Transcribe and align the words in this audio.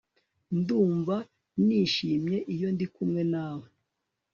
Ndumva 0.57 1.15
nishimye 1.65 2.37
iyo 2.53 2.67
ndi 2.73 2.85
kumwe 2.93 3.21
nawe 3.33 3.67